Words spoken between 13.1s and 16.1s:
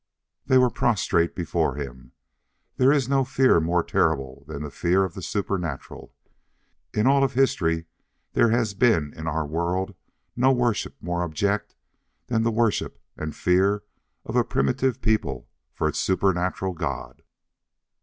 and fear of a primitive people for its